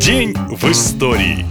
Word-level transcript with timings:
День 0.00 0.32
в 0.48 0.64
истории. 0.70 1.44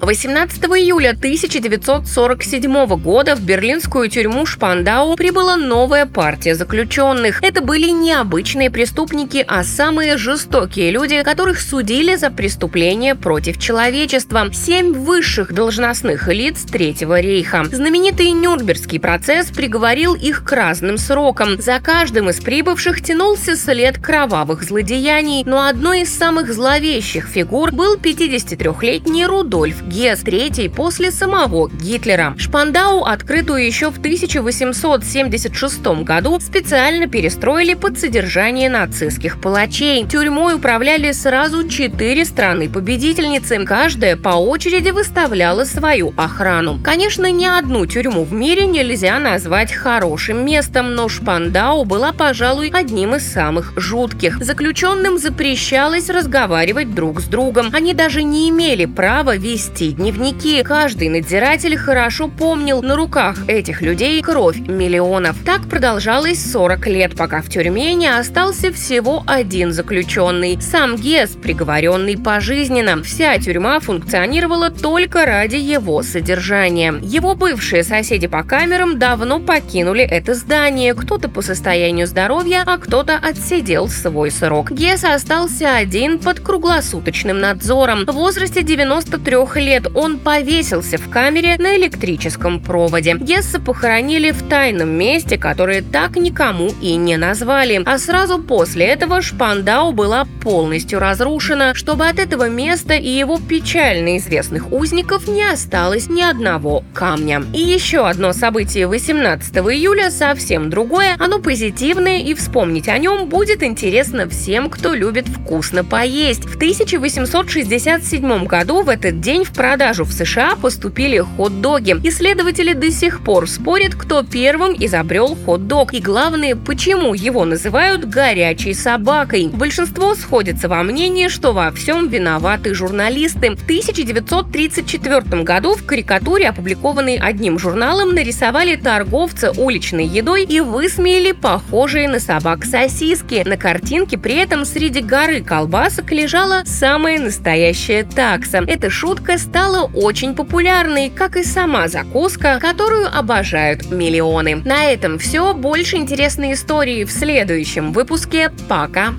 18 0.00 0.62
июля 0.64 1.10
1947 1.10 2.86
года 2.98 3.34
в 3.34 3.40
берлинскую 3.40 4.10
тюрьму 4.10 4.44
Шпандау 4.44 5.16
прибыла 5.16 5.56
новая 5.56 6.04
партия 6.04 6.54
заключенных. 6.54 7.42
Это 7.42 7.62
были 7.62 7.88
не 7.88 8.12
обычные 8.12 8.70
преступники, 8.70 9.42
а 9.48 9.64
самые 9.64 10.18
жестокие 10.18 10.90
люди, 10.90 11.22
которых 11.22 11.60
судили 11.60 12.14
за 12.14 12.30
преступления 12.30 13.14
против 13.14 13.58
человечества. 13.58 14.50
Семь 14.52 14.92
высших 14.92 15.54
должностных 15.54 16.28
лиц 16.28 16.64
Третьего 16.70 17.18
рейха. 17.18 17.64
Знаменитый 17.64 18.32
Нюрнбергский 18.32 19.00
процесс 19.00 19.46
приговорил 19.46 20.14
их 20.14 20.44
к 20.44 20.52
разным 20.52 20.98
срокам. 20.98 21.60
За 21.60 21.80
каждым 21.80 22.28
из 22.28 22.40
прибывших 22.40 23.02
тянулся 23.02 23.56
след 23.56 23.98
кровавых 23.98 24.62
злодеяний, 24.62 25.42
но 25.46 25.66
одной 25.66 26.02
из 26.02 26.14
самых 26.14 26.52
зловещих 26.52 27.26
фигур 27.26 27.72
был 27.72 27.96
53-летний 27.96 29.24
Рудольф 29.24 29.85
Гесс, 29.86 30.22
третий 30.22 30.68
после 30.68 31.12
самого 31.12 31.70
Гитлера. 31.70 32.34
Шпандау, 32.36 33.04
открытую 33.04 33.64
еще 33.64 33.92
в 33.92 33.98
1876 33.98 35.86
году, 36.02 36.40
специально 36.40 37.06
перестроили 37.06 37.74
под 37.74 37.96
содержание 37.96 38.68
нацистских 38.68 39.40
палачей. 39.40 40.04
Тюрьмой 40.04 40.56
управляли 40.56 41.12
сразу 41.12 41.68
четыре 41.68 42.24
страны-победительницы. 42.24 43.64
Каждая 43.64 44.16
по 44.16 44.30
очереди 44.30 44.90
выставляла 44.90 45.64
свою 45.64 46.12
охрану. 46.16 46.80
Конечно, 46.82 47.30
ни 47.30 47.46
одну 47.46 47.86
тюрьму 47.86 48.24
в 48.24 48.32
мире 48.32 48.66
нельзя 48.66 49.20
назвать 49.20 49.72
хорошим 49.72 50.44
местом, 50.44 50.96
но 50.96 51.08
Шпандау 51.08 51.84
была, 51.84 52.12
пожалуй, 52.12 52.70
одним 52.70 53.14
из 53.14 53.32
самых 53.32 53.72
жутких. 53.76 54.42
Заключенным 54.42 55.18
запрещалось 55.18 56.10
разговаривать 56.10 56.92
друг 56.92 57.20
с 57.20 57.26
другом. 57.26 57.70
Они 57.72 57.94
даже 57.94 58.24
не 58.24 58.50
имели 58.50 58.86
права 58.86 59.36
вести 59.36 59.75
вести 59.76 59.92
дневники. 59.92 60.62
Каждый 60.62 61.08
надзиратель 61.08 61.76
хорошо 61.76 62.28
помнил 62.28 62.82
на 62.82 62.96
руках 62.96 63.36
этих 63.48 63.82
людей 63.82 64.22
кровь 64.22 64.58
миллионов. 64.58 65.36
Так 65.44 65.68
продолжалось 65.68 66.42
40 66.52 66.86
лет, 66.86 67.16
пока 67.16 67.42
в 67.42 67.48
тюрьме 67.48 67.94
не 67.94 68.08
остался 68.08 68.72
всего 68.72 69.22
один 69.26 69.72
заключенный. 69.72 70.58
Сам 70.60 70.96
Гес, 70.96 71.30
приговоренный 71.30 72.16
пожизненно. 72.16 73.02
Вся 73.02 73.38
тюрьма 73.38 73.80
функционировала 73.80 74.70
только 74.70 75.26
ради 75.26 75.56
его 75.56 76.02
содержания. 76.02 76.94
Его 77.02 77.34
бывшие 77.34 77.84
соседи 77.84 78.26
по 78.26 78.42
камерам 78.42 78.98
давно 78.98 79.40
покинули 79.40 80.02
это 80.02 80.34
здание. 80.34 80.94
Кто-то 80.94 81.28
по 81.28 81.42
состоянию 81.42 82.06
здоровья, 82.06 82.64
а 82.66 82.78
кто-то 82.78 83.16
отсидел 83.16 83.88
свой 83.88 84.30
срок. 84.30 84.70
Гес 84.70 85.04
остался 85.04 85.76
один 85.76 86.18
под 86.18 86.40
круглосуточным 86.40 87.38
надзором. 87.38 88.06
В 88.06 88.12
возрасте 88.12 88.62
93 88.62 89.36
лет 89.56 89.65
лет 89.66 89.88
он 89.94 90.18
повесился 90.18 90.96
в 90.96 91.10
камере 91.10 91.56
на 91.58 91.76
электрическом 91.76 92.60
проводе. 92.60 93.16
Гесса 93.18 93.60
похоронили 93.60 94.30
в 94.30 94.48
тайном 94.48 94.90
месте, 94.90 95.36
которое 95.36 95.82
так 95.82 96.16
никому 96.16 96.70
и 96.80 96.94
не 96.94 97.16
назвали. 97.16 97.82
А 97.84 97.98
сразу 97.98 98.38
после 98.38 98.86
этого 98.86 99.20
Шпандау 99.22 99.92
была 99.92 100.26
полностью 100.40 101.00
разрушена, 101.00 101.74
чтобы 101.74 102.06
от 102.06 102.20
этого 102.20 102.48
места 102.48 102.94
и 102.94 103.08
его 103.08 103.40
печально 103.40 104.18
известных 104.18 104.72
узников 104.72 105.26
не 105.26 105.42
осталось 105.42 106.08
ни 106.08 106.22
одного 106.22 106.84
камня. 106.94 107.42
И 107.52 107.58
еще 107.58 108.06
одно 108.06 108.32
событие 108.32 108.86
18 108.86 109.56
июля 109.56 110.10
совсем 110.10 110.70
другое, 110.70 111.16
оно 111.18 111.40
позитивное 111.40 112.20
и 112.20 112.34
вспомнить 112.34 112.88
о 112.88 112.98
нем 112.98 113.28
будет 113.28 113.64
интересно 113.64 114.28
всем, 114.28 114.70
кто 114.70 114.94
любит 114.94 115.26
вкусно 115.26 115.82
поесть. 115.82 116.44
В 116.44 116.54
1867 116.54 118.46
году 118.46 118.82
в 118.82 118.88
этот 118.88 119.20
день 119.20 119.42
в 119.42 119.55
продажу 119.56 120.04
в 120.04 120.12
США 120.12 120.54
поступили 120.54 121.18
хот-доги. 121.18 121.96
Исследователи 122.04 122.74
до 122.74 122.90
сих 122.90 123.24
пор 123.24 123.48
спорят, 123.48 123.94
кто 123.94 124.22
первым 124.22 124.76
изобрел 124.78 125.36
хот-дог. 125.46 125.94
И 125.94 126.00
главное, 126.00 126.54
почему 126.54 127.14
его 127.14 127.44
называют 127.44 128.04
горячей 128.04 128.74
собакой. 128.74 129.48
Большинство 129.52 130.14
сходится 130.14 130.68
во 130.68 130.82
мнении, 130.82 131.28
что 131.28 131.52
во 131.52 131.72
всем 131.72 132.08
виноваты 132.08 132.74
журналисты. 132.74 133.56
В 133.56 133.62
1934 133.62 135.42
году 135.42 135.74
в 135.74 135.86
карикатуре, 135.86 136.50
опубликованной 136.50 137.16
одним 137.16 137.58
журналом, 137.58 138.14
нарисовали 138.14 138.76
торговца 138.76 139.52
уличной 139.52 140.06
едой 140.06 140.44
и 140.44 140.60
высмеяли 140.60 141.32
похожие 141.32 142.08
на 142.08 142.20
собак 142.20 142.64
сосиски. 142.64 143.42
На 143.46 143.56
картинке 143.56 144.18
при 144.18 144.36
этом 144.36 144.66
среди 144.66 145.00
горы 145.00 145.40
колбасок 145.40 146.12
лежала 146.12 146.62
самая 146.66 147.18
настоящая 147.18 148.04
такса. 148.04 148.62
Эта 148.66 148.90
шутка 148.90 149.38
стала 149.46 149.90
очень 149.94 150.34
популярной, 150.34 151.10
как 151.10 151.36
и 151.36 151.44
сама 151.44 151.88
закуска, 151.88 152.58
которую 152.60 153.06
обожают 153.16 153.90
миллионы. 153.90 154.56
На 154.56 154.86
этом 154.86 155.18
все. 155.18 155.54
Больше 155.54 155.96
интересной 155.96 156.52
истории 156.52 157.04
в 157.04 157.12
следующем 157.12 157.92
выпуске. 157.92 158.50
Пока! 158.68 159.14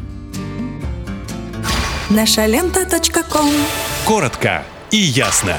Наша 2.09 2.45
лента. 2.45 2.85
Коротко 4.05 4.63
и 4.91 4.97
ясно. 4.97 5.55